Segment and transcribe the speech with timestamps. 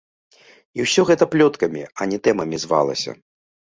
[0.79, 3.11] І ўсё гэта плёткамі, а не тэмамі звалася.